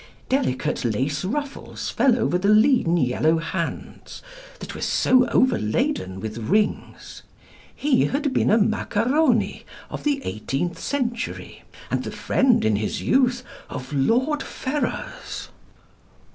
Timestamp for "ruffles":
1.23-1.91